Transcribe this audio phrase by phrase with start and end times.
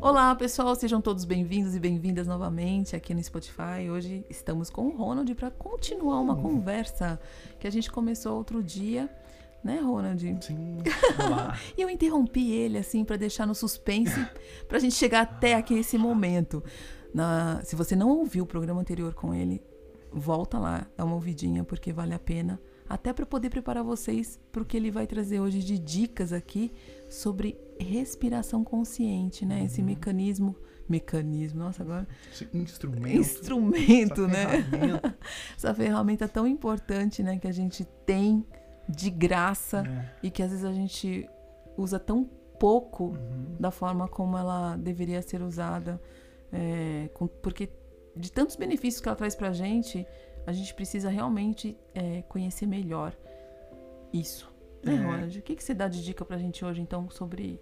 [0.00, 3.88] Olá, pessoal, sejam todos bem-vindos e bem-vindas novamente aqui no Spotify.
[3.90, 7.18] Hoje estamos com o Ronald para continuar uma conversa
[7.58, 9.08] que a gente começou outro dia,
[9.62, 10.44] né, Ronald?
[10.44, 10.78] Sim.
[11.76, 14.26] E eu interrompi ele assim para deixar no suspense
[14.68, 16.62] para a gente chegar até aqui esse momento.
[17.14, 19.62] Na- se você não ouviu o programa anterior com ele,
[20.12, 22.60] volta lá, dá uma ouvidinha porque vale a pena.
[22.88, 26.70] Até para poder preparar vocês para o que ele vai trazer hoje de dicas aqui
[27.08, 29.64] sobre respiração consciente, né?
[29.64, 30.54] Esse mecanismo,
[30.88, 33.08] mecanismo, nossa agora Esse instrumento.
[33.18, 34.46] instrumento, essa né?
[34.62, 35.18] ferramenta.
[35.56, 38.44] Essa ferramenta tão importante, né, que a gente tem
[38.88, 40.26] de graça É.
[40.26, 41.26] e que às vezes a gente
[41.78, 42.28] usa tão
[42.60, 43.56] pouco Uhum.
[43.58, 45.98] da forma como ela deveria ser usada,
[46.52, 47.70] é, com- porque
[48.14, 50.06] de tantos benefícios que ela traz pra gente,
[50.46, 53.16] a gente precisa realmente é, conhecer melhor
[54.12, 54.52] isso.
[54.82, 54.96] Né, É.
[54.96, 55.38] Ronald?
[55.38, 57.60] O que, que você dá de dica pra gente hoje, então, sobre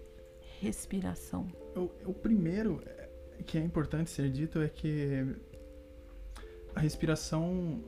[0.59, 1.47] respiração?
[1.75, 3.09] O, o primeiro é,
[3.45, 5.25] que é importante ser dito é que
[6.75, 7.83] a respiração.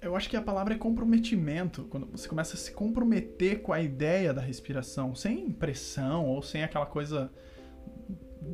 [0.00, 1.84] Eu acho que a palavra é comprometimento.
[1.84, 6.62] Quando você começa a se comprometer com a ideia da respiração, sem pressão ou sem
[6.62, 7.30] aquela coisa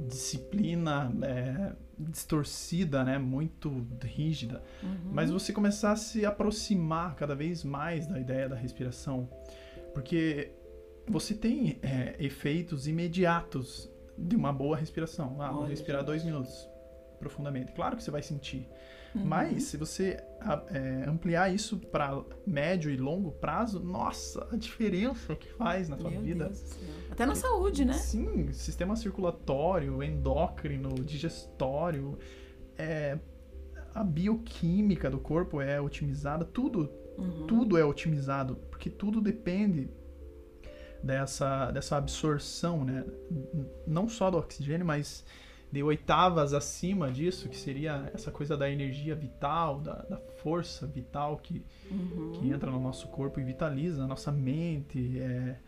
[0.06, 4.62] disciplina é, distorcida, né, muito rígida.
[4.82, 5.12] Uhum.
[5.12, 9.28] Mas você começar a se aproximar cada vez mais da ideia da respiração,
[9.94, 10.52] porque
[11.06, 15.40] você tem é, efeitos imediatos de uma boa respiração.
[15.40, 16.68] Ah, vou respirar dois minutos
[17.18, 17.72] profundamente.
[17.72, 18.68] Claro que você vai sentir,
[19.14, 19.24] Uhum.
[19.26, 20.22] mas se você
[20.70, 26.10] é, ampliar isso para médio e longo prazo, nossa, a diferença que faz na tua
[26.10, 26.50] Meu vida.
[27.10, 27.92] Até na saúde, né?
[27.92, 32.18] Sim, sistema circulatório, endócrino, digestório,
[32.78, 33.18] é,
[33.94, 37.46] a bioquímica do corpo é otimizada, tudo, Uhum.
[37.46, 39.90] tudo é otimizado, porque tudo depende
[41.02, 43.04] dessa, dessa absorção, né?
[43.86, 45.24] Não só do oxigênio, mas
[45.72, 51.38] de oitavas acima disso, que seria essa coisa da energia vital, da, da força vital
[51.38, 52.32] que, Uhum.
[52.32, 55.58] que entra no nosso corpo e vitaliza a nossa mente, é,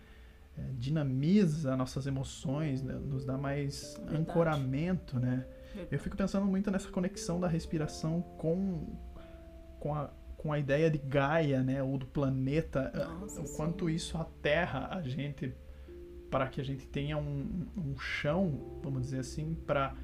[0.59, 4.17] é, dinamiza nossas emoções, né, nos dá mais Verdade.
[4.19, 5.47] ancoramento, né?
[5.91, 8.87] Eu fico pensando muito nessa conexão da respiração com,
[9.81, 11.83] com, a, com a ideia de Gaia, né?
[11.83, 15.53] Ou do planeta, Nossa, o quanto isso aterra a gente
[16.35, 19.95] para que a gente tenha um, um chão, vamos dizer assim, para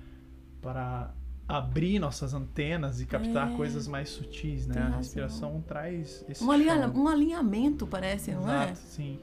[1.49, 3.57] abrir nossas antenas e captar É.
[3.57, 4.75] coisas mais sutis, né?
[4.75, 4.99] Tem A razão.
[4.99, 8.67] respiração traz esse Um, alinha- um alinhamento, parece, não é?
[8.71, 9.19] Exato, sim.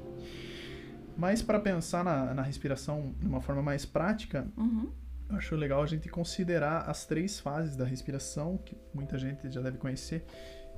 [1.15, 4.91] Mas para pensar na, na respiração de uma forma mais prática, Uhum.
[5.29, 9.61] eu acho legal a gente considerar as três fases da respiração, que muita gente já
[9.61, 10.25] deve conhecer,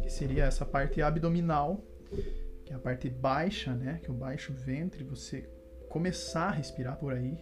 [0.04, 1.84] que seria essa parte abdominal,
[2.66, 4.00] que é a parte baixa, né?
[4.04, 5.50] Que é o baixo ventre, você
[5.90, 7.38] começar a respirar por aí.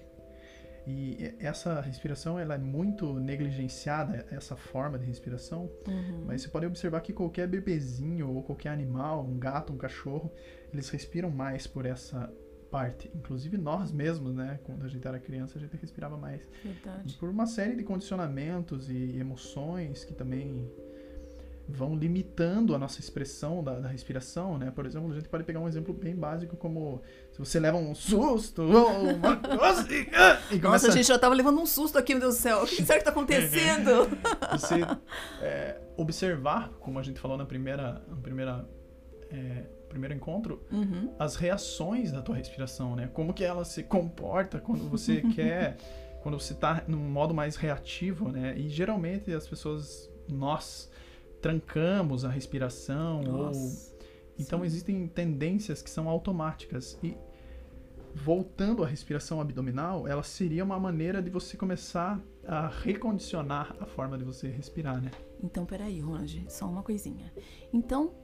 [0.89, 6.23] E essa respiração, ela é muito negligenciada, essa forma de respiração, Uhum.
[6.25, 10.31] mas você pode observar que qualquer bebezinho ou qualquer animal, um gato, um cachorro,
[10.71, 12.33] eles respiram mais por essa
[12.71, 13.11] parte.
[13.13, 14.59] Inclusive nós mesmos, né?
[14.63, 16.47] Quando a gente era criança, a gente respirava mais.
[16.63, 17.17] Verdade.
[17.17, 20.71] por uma série de condicionamentos e emoções que também
[21.69, 24.71] vão limitando a nossa expressão da, da respiração, né?
[24.71, 27.01] Por exemplo, a gente pode pegar um exemplo bem básico como
[27.31, 31.35] se você leva um susto ou uma coisa e Nossa, começa a gente já tava
[31.35, 32.63] levando um susto aqui, meu Deus do céu.
[32.63, 34.07] O que será que tá acontecendo?
[34.51, 34.75] você
[35.41, 38.65] é, observar, como a gente falou na primeira, na primeira
[39.29, 41.13] é, primeiro encontro, Uhum.
[41.19, 43.09] as reações da tua respiração, né?
[43.13, 45.77] Como que ela se comporta quando você quer,
[46.21, 48.53] quando você tá num modo mais reativo, né?
[48.57, 50.89] E geralmente as pessoas, nós
[51.41, 53.95] trancamos a respiração ou Nossa.
[54.37, 54.65] então Sim.
[54.65, 57.15] existem tendências que são automáticas e
[58.17, 64.17] voltando à respiração abdominal, ela seria uma maneira de você começar a recondicionar a forma
[64.17, 65.11] de você respirar, né?
[65.43, 67.31] Então, peraí, Ronald, só uma coisinha.
[67.71, 68.15] Então,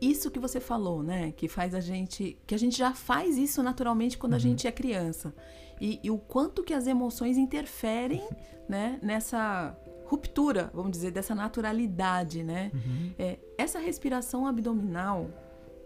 [0.00, 1.32] isso que você falou, né?
[1.32, 2.38] Que faz a gente.
[2.46, 5.34] Que a gente já faz isso naturalmente quando a gente é criança.
[5.80, 8.28] E, e o quanto que as emoções interferem,
[8.68, 8.98] né?
[9.02, 9.76] Nessa
[10.08, 12.72] ruptura, vamos dizer, dessa naturalidade, né?
[13.18, 15.28] É, essa respiração abdominal,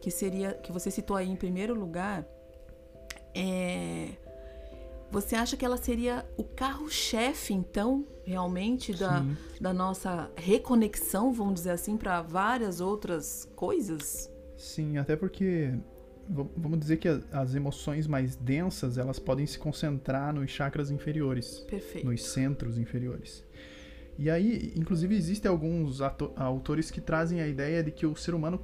[0.00, 0.54] que seria.
[0.54, 2.24] que você citou aí em primeiro lugar,
[3.34, 4.10] é.
[5.10, 9.36] Você acha que ela seria o carro-chefe, então, realmente, da, Sim.
[9.60, 14.30] da nossa reconexão, vamos dizer assim, para várias outras coisas?
[14.56, 15.74] Sim, até porque
[16.28, 22.06] vamos dizer que as emoções mais densas, elas podem se concentrar nos chakras inferiores, Perfeito.
[22.06, 23.44] nos centros inferiores.
[24.18, 26.00] E aí, inclusive, existem alguns
[26.36, 28.60] autores que trazem a ideia de que o ser humano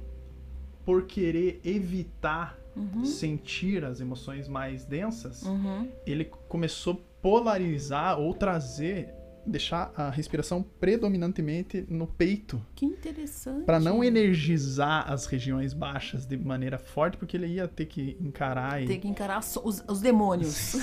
[0.85, 2.57] por querer evitar
[3.05, 5.89] sentir as emoções mais densas, Uhum.
[6.05, 9.09] ele começou a polarizar ou trazer,
[9.49, 13.65] deixar a respiração predominantemente no peito, Que interessante.
[13.65, 18.81] Pra não energizar as regiões baixas de maneira forte, porque ele ia ter que encarar
[18.81, 20.75] e Ter que encarar os, os demônios.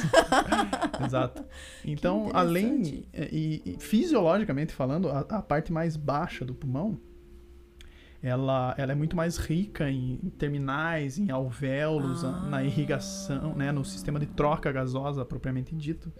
[1.04, 1.44] Exato.
[1.84, 3.06] Então, além.
[3.14, 6.98] E, e fisiologicamente falando, a, a parte mais baixa do pulmão.
[8.22, 12.64] Ela, ela é muito mais rica em, em terminais, em alvéolos, a- na Ah.
[12.64, 16.10] irrigação, né, no sistema de troca gasosa propriamente dito.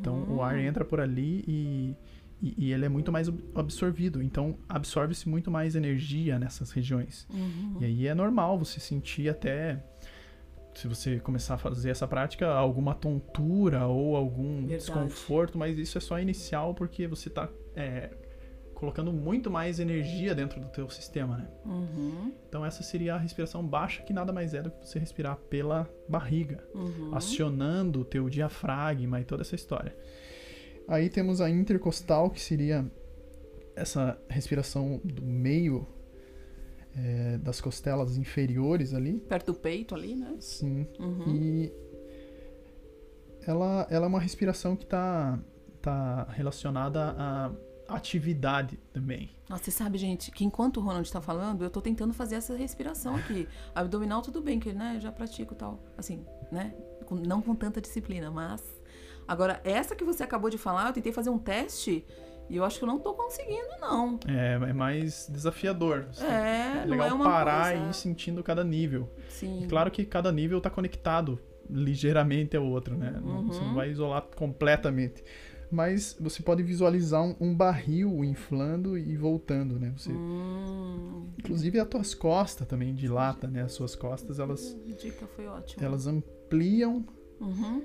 [0.00, 1.96] Então o ar entra por ali e,
[2.42, 4.22] e, e ele é muito mais ab- absorvido.
[4.22, 7.26] Então absorve-se muito mais energia nessas regiões.
[7.32, 7.76] Uhum.
[7.80, 9.82] E aí é normal você sentir até,
[10.74, 14.76] se você começar a fazer essa prática, alguma tontura ou algum Verdade.
[14.76, 17.48] desconforto, mas isso é só inicial porque você está
[18.78, 21.48] colocando muito mais energia dentro do teu sistema, né?
[21.66, 22.32] Uhum.
[22.48, 25.90] Então essa seria a respiração baixa, que nada mais é do que você respirar pela
[26.08, 27.12] barriga, Uhum.
[27.12, 29.96] acionando o teu diafragma e toda essa história.
[30.86, 32.88] Aí temos a intercostal, que seria
[33.74, 35.84] essa respiração do meio
[36.96, 39.18] é, das costelas inferiores ali.
[39.28, 40.36] Perto do peito ali, né?
[40.38, 40.86] Sim.
[41.00, 41.34] Uhum.
[41.34, 41.72] E
[43.44, 45.36] ela, ela é uma respiração que está
[45.82, 47.50] tá relacionada à
[47.88, 49.30] atividade também.
[49.48, 52.54] Nossa, você sabe, gente, que enquanto o Ronald tá falando, eu tô tentando fazer essa
[52.54, 53.48] respiração aqui.
[53.74, 55.82] Abdominal, tudo bem, que né, eu já pratico tal.
[55.96, 56.74] Assim, né?
[57.06, 58.62] Com- não com tanta disciplina, mas.
[59.26, 62.04] Agora, essa que você acabou de falar, eu tentei fazer um teste
[62.48, 64.18] e eu acho que eu não tô conseguindo, não.
[64.26, 66.06] É, é mais desafiador.
[66.12, 69.10] Você- É, é não legal é parar coisa- e ir sentindo cada nível.
[69.28, 69.64] Sim.
[69.64, 71.38] E claro que cada nível está conectado
[71.70, 73.18] ligeiramente ao outro, né?
[73.22, 73.74] Não- Você não Uhum.
[73.74, 75.22] vai isolar completamente.
[75.70, 79.92] Mas você pode visualizar um, um barril inflando e voltando, né?
[79.96, 83.62] Você, Hum, Inclusive as tuas costas também dilata, né?
[83.62, 85.84] As suas costas, elas, a dica foi ótima.
[85.84, 87.04] elas ampliam
[87.40, 87.82] Uhum.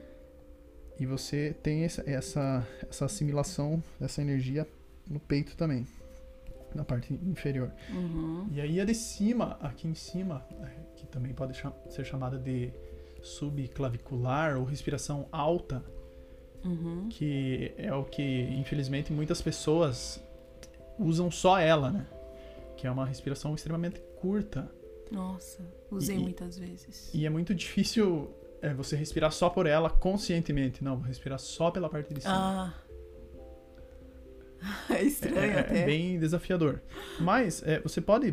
[0.99, 4.65] e você tem essa, essa, essa assimilação dessa energia
[5.09, 5.85] no peito também,
[6.73, 7.69] na parte inferior.
[7.91, 8.47] Uhum.
[8.51, 11.55] E aí a de cima, aqui em cima, eh, que também pode
[11.89, 12.71] ser chamada de
[13.21, 15.83] subclavicular ou respiração alta,
[16.63, 17.07] Uhum.
[17.09, 20.23] que é o que infelizmente muitas pessoas
[20.97, 22.05] usam só ela, né?
[22.77, 24.69] Que é uma respiração extremamente curta
[25.11, 25.59] Nossa,
[25.91, 27.11] usei E- muitas vezes.
[27.13, 28.31] e é muito difícil
[28.61, 30.83] eh, você respirar só por ela conscientemente.
[30.83, 32.33] Não, vou respirar só pela parte de cima.
[32.33, 32.73] Ah.
[34.89, 35.81] É estranho é, até.
[35.81, 36.79] é bem desafiador.
[37.19, 38.29] Mas é, você pode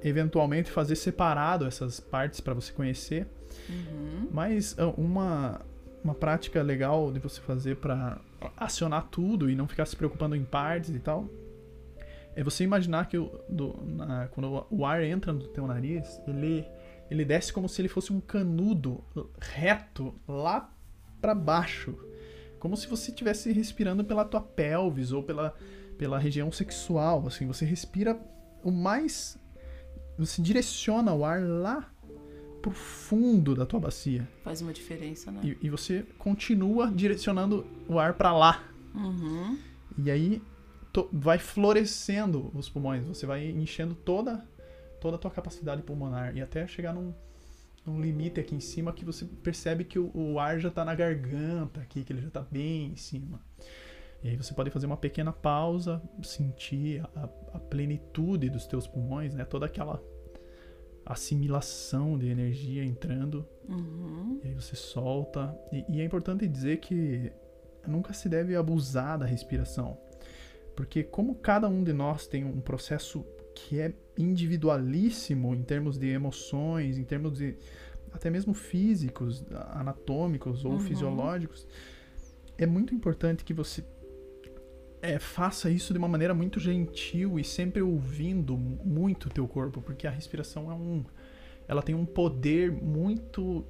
[0.00, 3.26] é, eventualmente fazer separado essas partes para você conhecer.
[3.68, 4.28] Uhum.
[4.30, 5.60] Mas ah, uma,
[6.04, 8.20] uma prática legal de você fazer para
[8.56, 11.26] acionar tudo e não ficar se preocupando em partes e tal
[12.36, 16.66] é você imaginar que o, do- na- quando o ar entra no teu nariz, ele,
[17.08, 19.04] ele desce como se ele fosse um canudo
[19.40, 20.68] reto lá
[21.20, 21.96] para baixo.
[22.58, 25.54] Como se você estivesse respirando pela tua pelvis ou pela,
[25.96, 27.24] pela região sexual.
[27.28, 28.18] Assim, você respira
[28.64, 29.38] o mais.
[30.18, 31.88] Você direciona o ar lá
[32.64, 34.26] pro fundo da tua bacia.
[34.42, 35.40] Faz uma diferença, né?
[35.44, 38.64] E, e você continua direcionando o ar para lá.
[38.94, 39.58] Uhum.
[39.98, 40.40] E aí
[40.90, 43.04] to- vai florescendo os pulmões.
[43.04, 44.42] Você vai enchendo toda,
[44.98, 46.34] toda a tua capacidade pulmonar.
[46.34, 47.12] E até chegar num,
[47.84, 50.94] num limite aqui em cima que você percebe que o, o ar já tá na
[50.94, 53.42] garganta aqui, que ele já tá bem em cima.
[54.22, 59.34] E aí você pode fazer uma pequena pausa, sentir a, a plenitude dos teus pulmões,
[59.34, 59.44] né?
[59.44, 60.02] Toda aquela
[61.06, 64.40] assimilação de energia entrando Uhum.
[64.44, 65.56] e aí você solta.
[65.72, 67.32] E, e é importante dizer que
[67.86, 69.96] nunca se deve abusar da respiração.
[70.76, 76.08] Porque como cada um de nós tem um processo que é individualíssimo em termos de
[76.08, 77.56] emoções, em termos de
[78.12, 80.80] até mesmo físicos, anatômicos ou Uhum.
[80.80, 81.66] fisiológicos,
[82.56, 83.82] é muito importante que você
[85.04, 89.80] é, faça isso de uma maneira muito gentil e sempre ouvindo muito o teu corpo,
[89.82, 91.04] porque a respiração é um
[91.66, 93.64] ela tem um poder muito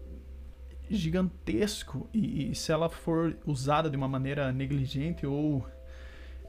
[0.91, 5.65] gigantesco e, e se ela for usada de uma maneira negligente ou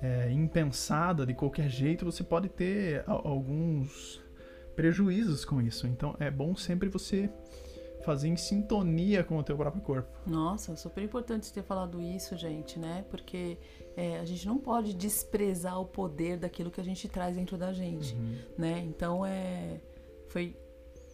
[0.01, 4.21] é, impensada de qualquer jeito, você pode ter a- alguns
[4.75, 5.87] prejuízos com isso.
[5.87, 7.29] Então é bom sempre você
[8.03, 10.09] fazer em sintonia com o teu próprio corpo.
[10.29, 13.03] Nossa, super importante ter falado isso, gente, né?
[13.09, 13.57] Porque
[13.95, 17.71] é, a gente não pode desprezar o poder daquilo que a gente traz dentro da
[17.73, 18.15] gente,
[18.57, 18.79] né?
[18.85, 19.79] Então é
[20.27, 20.55] foi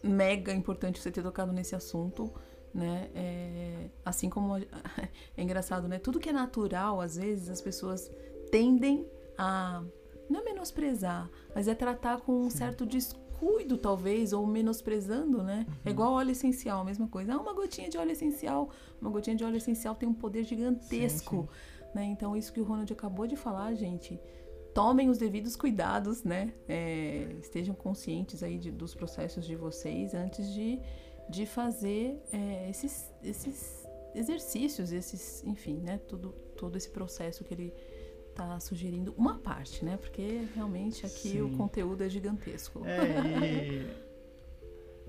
[0.02, 2.32] mega importante você ter tocado nesse assunto,
[2.74, 3.08] né?
[3.14, 4.56] É, assim como
[5.36, 5.98] é engraçado, né?
[5.98, 8.10] Tudo que é natural, às vezes as pessoas
[8.50, 9.06] tendem
[9.38, 9.82] a
[10.28, 15.66] não é menosprezar, mas é tratar com um certo descuido talvez, ou menosprezando, né?
[15.84, 15.92] É Uhum.
[15.92, 17.34] igual óleo essencial, a mesma coisa.
[17.34, 18.70] Ah, uma gotinha de óleo essencial.
[19.00, 21.48] Uma gotinha de óleo essencial tem um poder gigantesco,
[21.94, 22.04] né?
[22.04, 24.20] Então, isso que o Ronald acabou de falar, gente,
[24.74, 26.52] tomem os devidos cuidados, né?
[26.68, 30.78] É, estejam conscientes aí de- dos processos de vocês antes de,
[31.28, 35.98] de fazer é, esses, esses exercícios, esses, enfim, né?
[36.08, 37.72] Tudo, todo esse processo que ele
[38.34, 39.14] tá sugerindo.
[39.16, 39.98] Uma parte, né?
[39.98, 41.56] Porque realmente aqui o Sim.
[41.56, 42.82] conteúdo é gigantesco.
[42.86, 43.84] É,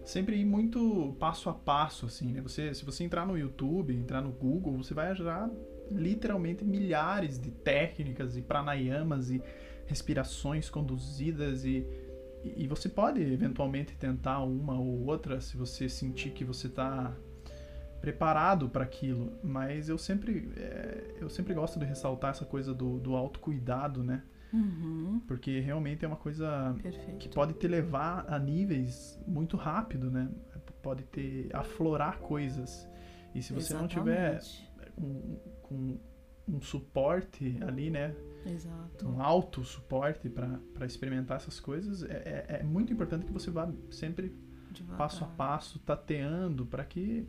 [0.01, 2.41] e sempre ir muito passo a passo, assim, né?
[2.41, 5.49] Você, se você entrar no YouTube, entrar no Google, você vai achar
[5.91, 9.41] literalmente milhares de técnicas e pranayamas e
[9.85, 11.85] respirações conduzidas e,
[12.43, 17.15] e você pode eventualmente tentar uma ou outra se você sentir que você está
[18.01, 22.99] preparado para aquilo, mas eu sempre é, eu sempre gosto de ressaltar essa coisa do,
[22.99, 24.23] do autocuidado, né?
[24.51, 27.17] Uhum, Porque realmente é uma coisa perfeito.
[27.17, 30.29] que pode te levar a níveis muito rápido, né?
[30.81, 32.87] Pode te aflorar coisas.
[33.33, 34.72] E se você não tiver Exatamente.
[34.97, 35.99] Um, com
[36.47, 38.15] um suporte ali, né?
[38.45, 39.07] Exato.
[39.07, 43.71] Um alto suporte para experimentar essas coisas, é, é, é muito importante que você vá
[43.89, 44.35] sempre
[44.71, 44.97] Devagar.
[44.97, 47.27] passo a passo, tateando, para que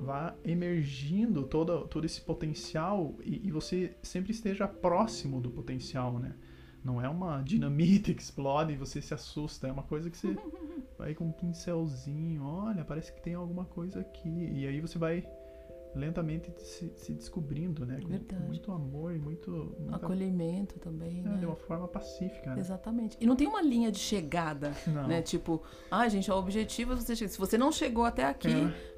[0.00, 6.34] vá emergindo todo, todo esse potencial e, e você sempre esteja próximo do potencial, né?
[6.84, 10.36] Não é uma dinamite que explode e você se assusta, é uma coisa que você
[10.96, 14.28] vai com um pincelzinho, olha, parece que tem alguma coisa aqui.
[14.28, 15.26] E aí você vai
[15.96, 17.98] lentamente se, se descobrindo, né?
[18.02, 18.40] Com, Verdade.
[18.42, 19.50] com muito amor e muito.
[19.78, 21.36] muita- Acolhimento também, é, né?
[21.38, 22.60] de uma forma pacífica, né?
[22.60, 23.16] Exatamente.
[23.20, 25.06] E não tem uma linha de chegada, Não.
[25.08, 25.22] né?
[25.22, 27.30] Tipo, ah, gente, o objetivo é você chegar.
[27.30, 28.48] Se você não chegou até aqui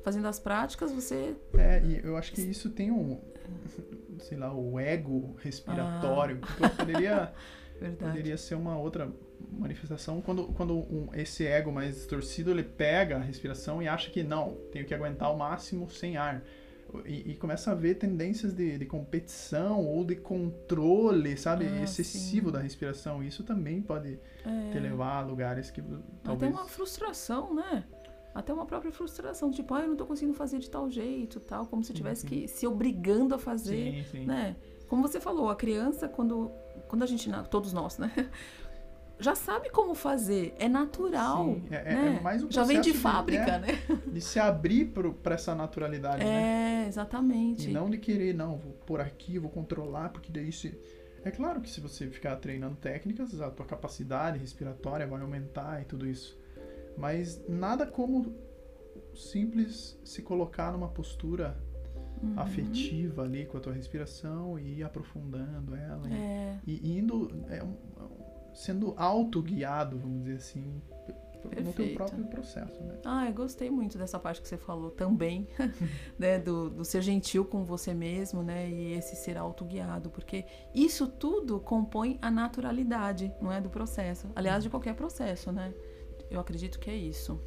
[0.02, 1.35] fazendo as práticas, você.
[1.55, 3.19] É, e eu acho que isso tem um,
[4.21, 6.40] sei lá, o ego respiratório.
[6.40, 7.33] que poderia,
[7.81, 8.11] Verdade.
[8.12, 9.11] poderia ser uma outra
[9.52, 14.23] manifestação quando, quando um- esse ego mais distorcido ele pega a respiração e acha que
[14.23, 16.43] não, tenho que aguentar o máximo sem ar.
[17.04, 22.47] E, e começa a ver tendências de, de competição ou de controle, sabe, Ah, excessivo
[22.49, 22.52] sim.
[22.52, 23.23] da respiração.
[23.23, 26.52] Isso também pode É, te levar a lugares que até talvez...
[26.52, 27.85] uma frustração, né?
[28.35, 31.66] Até uma própria frustração, tipo, ah, eu não tô conseguindo fazer de tal jeito, tal,
[31.66, 32.30] como se eu tivesse Uhum.
[32.30, 34.04] que se obrigando a fazer.
[34.04, 34.26] Sim, sim.
[34.26, 34.57] né?
[34.88, 36.50] Como você falou, a criança, quando,
[36.88, 38.11] quando a gente, todos nós, né?
[39.21, 41.45] Já sabe como fazer, é natural.
[41.45, 42.17] Sim, é- é- né?
[42.19, 43.59] é mais um Já vem de processo de- fábrica, é.
[43.59, 43.69] né?
[44.13, 46.85] De se abrir para essa naturalidade, né?
[46.85, 47.69] É, exatamente.
[47.69, 50.79] E não de querer, não, vou por aqui, vou controlar, porque daí se.
[51.25, 55.85] É claro que se você ficar treinando técnicas, a tua capacidade respiratória vai aumentar e
[55.85, 56.39] tudo isso.
[56.97, 58.35] Mas nada como
[59.15, 61.57] simples se colocar numa postura
[62.23, 62.35] Uhum.
[62.37, 66.09] afetiva ali com a tua respiração e ir aprofundando ela.
[66.09, 67.31] e- É, E, indo.
[67.49, 68.18] é um- é um-
[68.52, 70.83] sendo autoguiado, vamos dizer assim,
[71.45, 71.95] no teu Perfeito.
[71.95, 72.99] próprio processo, né?
[73.05, 75.49] Ah, eu gostei muito dessa parte que você falou também,
[76.19, 76.38] né?
[76.38, 78.69] Do, do ser gentil com você mesmo, né?
[78.69, 83.61] E esse ser autoguiado, porque isso tudo compõe a naturalidade, não é?
[83.61, 84.28] Do processo.
[84.35, 85.73] Aliás, de qualquer processo, né?
[86.31, 87.40] Eu acredito que é isso.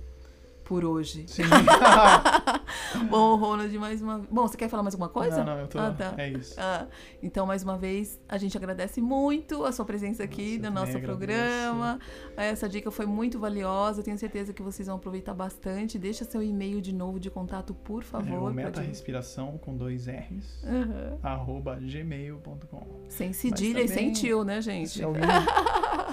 [0.71, 1.25] Por hoje.
[1.27, 1.43] Sim.
[3.09, 5.39] Bom, Ronald, mais uma Bom, você quer falar mais alguma coisa?
[5.43, 5.77] Não, não, eu tô.
[5.77, 6.13] Ah, tá.
[6.17, 6.55] É isso.
[6.57, 6.87] Ah,
[7.21, 10.99] então, mais uma vez, a gente agradece muito a sua presença aqui Nossa, no nosso
[11.01, 11.99] programa.
[12.37, 14.01] Essa dica foi muito valiosa.
[14.01, 15.99] Tenho certeza que vocês vão aproveitar bastante.
[15.99, 18.39] Deixa seu e-mail de novo de contato, por É favor.
[18.39, 21.17] pode- meta respiração com dois R's, Aham.
[21.21, 23.01] arroba gmail.com.
[23.09, 24.87] Sem cedilha e sem tio, né, gente?
[24.91, 25.21] Se alguém,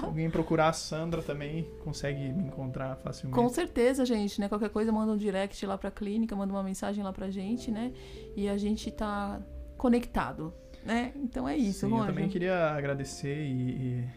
[0.05, 3.35] alguém procurar a Sandra também, consegue me encontrar facilmente.
[3.39, 4.47] Com certeza, gente, né?
[4.49, 7.93] Qualquer coisa, manda um direct lá pra clínica, manda uma mensagem lá pra gente, né?
[8.35, 9.41] E a gente tá
[9.77, 10.53] conectado,
[10.83, 11.13] né?
[11.15, 12.13] Então é isso, Sim, eu Ronald.
[12.13, 13.71] também queria agradecer e,
[14.03, 14.09] e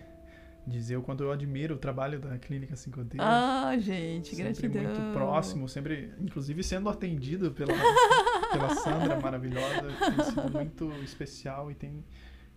[0.66, 3.16] dizer o quanto eu admiro o trabalho da Clínica 5D.
[3.18, 4.82] Ah, gente, sempre gratidão.
[5.00, 7.72] muito próximo, sempre, inclusive sendo atendido pela,
[8.52, 12.04] pela Sandra maravilhosa, tem sido muito especial e tem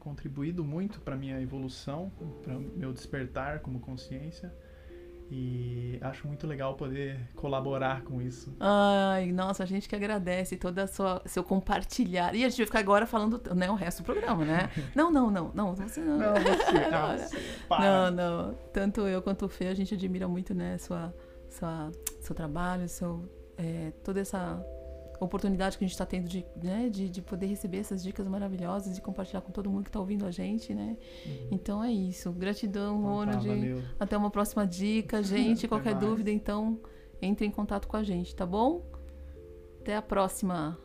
[0.06, 2.12] contribuído muito para minha evolução,
[2.44, 4.54] para meu despertar como consciência.
[5.32, 8.56] E acho muito legal poder colaborar com isso.
[8.60, 12.36] Ai, nossa, a gente que agradece todo o seu compartilhar.
[12.36, 14.70] E a gente vai ficar agora falando né, o resto do programa, né?
[14.94, 16.18] Não, não, não, não, você não.
[16.20, 18.12] Não, você, não, você, para.
[18.12, 18.54] Não, não.
[18.72, 21.12] Tanto eu quanto o Fê, a gente admira muito, né, sua,
[21.50, 24.64] sua, seu trabalho, seu, é, toda essa
[25.20, 28.98] oportunidade que a gente está tendo de, né, de, de poder receber essas dicas maravilhosas
[28.98, 30.98] e compartilhar com todo mundo que está ouvindo a gente, né?
[31.52, 32.32] Então é isso.
[32.32, 33.48] Gratidão, Então tá, Ronald.
[33.48, 33.82] valeu.
[34.00, 35.68] Até uma próxima dica, gente.
[35.68, 36.06] Qualquer mais.
[36.06, 36.80] dúvida, então,
[37.22, 38.86] entre em contato com a gente, tá bom?
[39.82, 40.78] Até a próxima.